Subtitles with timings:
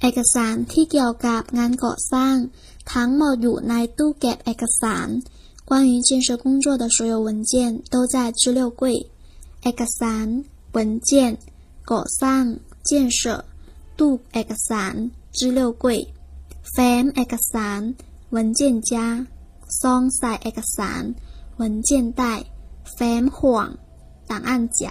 [0.00, 2.36] เอกสารที่เกี่ยวกับงานก่อสร้าง
[2.92, 5.08] ทั้งหมดอยู่ในตู้เก็บเอกสาร
[5.68, 7.52] 关于建设工作的所有文件
[7.92, 8.82] 都在资料柜
[9.62, 10.26] เอกสาร
[10.76, 11.10] 文件
[11.90, 12.44] ก่อสร้าง
[12.88, 13.20] 建设
[13.98, 14.94] ตู้เอกสาร
[15.38, 15.84] 资料柜
[16.72, 17.80] แฟ้มเอกสาร
[18.34, 18.60] 文件
[18.90, 18.92] 夹
[19.80, 21.02] ซองใส่เอกสาร
[21.60, 21.90] 文件
[22.20, 22.22] 袋
[22.94, 23.68] แฟ้มห่วง
[24.30, 24.82] 档案夹